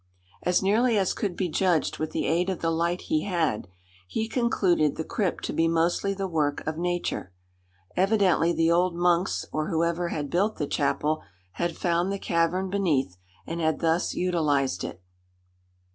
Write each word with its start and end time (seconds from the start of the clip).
As 0.41 0.63
nearly 0.63 0.97
as 0.97 1.13
could 1.13 1.35
be 1.35 1.47
judged 1.47 1.99
with 1.99 2.09
the 2.09 2.25
aid 2.25 2.49
of 2.49 2.57
the 2.59 2.71
light 2.71 3.01
he 3.01 3.21
had, 3.25 3.67
he 4.07 4.27
concluded 4.27 4.95
the 4.95 5.03
crypt 5.03 5.43
to 5.43 5.53
be 5.53 5.67
mostly 5.67 6.15
the 6.15 6.27
work 6.27 6.65
of 6.65 6.75
nature. 6.75 7.31
Evidently 7.95 8.51
the 8.51 8.71
old 8.71 8.95
monks 8.95 9.45
or 9.51 9.67
whoever 9.69 10.07
had 10.07 10.31
built 10.31 10.55
the 10.55 10.65
chapel, 10.65 11.21
had 11.51 11.77
found 11.77 12.11
the 12.11 12.17
cavern 12.17 12.67
beneath 12.71 13.15
and 13.45 13.61
had 13.61 13.77
thus 13.77 14.15
utilized 14.15 14.83
it. 14.83 15.03